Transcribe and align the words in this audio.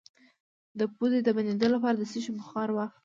د 0.79 0.81
پوزې 0.95 1.19
د 1.23 1.29
بندیدو 1.35 1.67
لپاره 1.75 1.95
د 1.97 2.01
څه 2.11 2.17
شي 2.23 2.31
بخار 2.39 2.67
واخلئ؟ 2.71 2.97